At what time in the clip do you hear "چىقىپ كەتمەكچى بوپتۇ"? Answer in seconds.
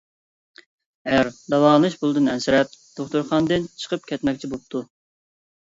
3.85-4.85